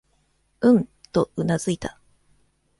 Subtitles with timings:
[0.61, 1.99] うん、とうなずいた。